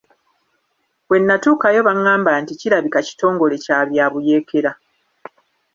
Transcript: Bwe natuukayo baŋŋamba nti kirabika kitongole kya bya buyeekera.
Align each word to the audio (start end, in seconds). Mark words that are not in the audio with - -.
Bwe 1.07 1.17
natuukayo 1.19 1.79
baŋŋamba 1.87 2.31
nti 2.41 2.53
kirabika 2.59 2.99
kitongole 3.07 3.55
kya 3.63 3.77
bya 3.89 4.05
buyeekera. 4.13 4.71